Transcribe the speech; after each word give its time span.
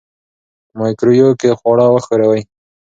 مایکروویو 0.79 1.29
کې 1.39 1.57
خواړه 1.59 1.85
وښوروئ. 1.89 2.41